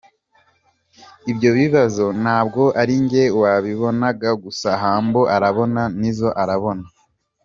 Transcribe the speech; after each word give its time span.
Ibyo 1.31 1.49
bibazo 1.59 2.05
nabwo 2.23 2.63
ari 2.81 2.95
njye 3.03 3.23
wabibonaga 3.41 4.29
gusa 4.43 4.69
Humble 4.81 5.29
arabona 5.35 5.81
Nizzo 5.99 6.29
arabona. 6.43 6.85